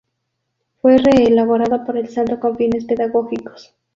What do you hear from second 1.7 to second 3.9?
por el santo con fines pedagógicos.